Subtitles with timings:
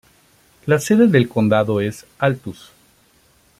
[0.65, 2.71] La sede del condado es Altus.